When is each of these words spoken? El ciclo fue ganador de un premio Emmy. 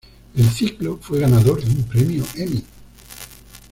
El 0.35 0.49
ciclo 0.49 0.97
fue 0.99 1.19
ganador 1.19 1.61
de 1.63 1.69
un 1.69 1.83
premio 1.83 2.25
Emmy. 2.35 2.63